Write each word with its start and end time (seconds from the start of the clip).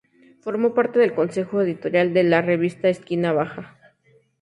Formó 0.39 0.73
parte 0.73 0.97
del 0.97 1.13
Consejo 1.13 1.61
Editorial 1.61 2.11
de 2.11 2.23
la 2.23 2.41
Revista 2.41 2.89
Esquina 2.89 3.33
Baja. 3.33 3.77